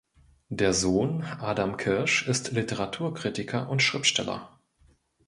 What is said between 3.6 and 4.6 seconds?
und Schriftsteller.